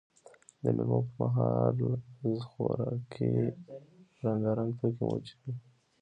د 0.61 0.65
مېلو 0.75 0.99
پر 1.03 1.09
مهال 1.19 1.75
خوراکي 2.49 3.33
رنګارنګ 4.23 4.69
توکي 4.79 4.95
موجود 5.07 5.39
يي. 5.45 5.53